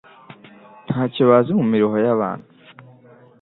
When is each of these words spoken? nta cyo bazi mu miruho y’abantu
nta 0.87 1.01
cyo 1.13 1.23
bazi 1.29 1.51
mu 1.59 1.65
miruho 1.71 1.97
y’abantu 2.05 2.47